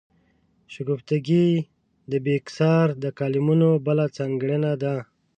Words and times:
شګفتګي 0.73 1.47
د 2.11 2.13
بېکسیار 2.25 2.87
د 3.03 3.05
کالمونو 3.19 3.69
بله 3.85 4.05
ځانګړنه 4.17 4.71
ده. 4.83 4.95